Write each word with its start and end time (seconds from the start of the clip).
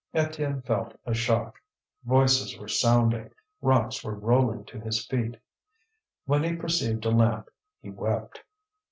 Étienne 0.15 0.65
felt 0.65 0.99
a 1.05 1.13
shock. 1.13 1.61
Voices 2.05 2.57
were 2.57 2.67
sounding, 2.67 3.29
rocks 3.61 4.03
were 4.03 4.15
rolling 4.15 4.65
to 4.65 4.79
his 4.79 5.05
feet. 5.05 5.37
When 6.25 6.43
he 6.43 6.55
perceived 6.55 7.05
a 7.05 7.11
lamp 7.11 7.51
he 7.83 7.91
wept. 7.91 8.41